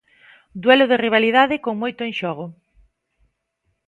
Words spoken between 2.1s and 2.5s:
xogo.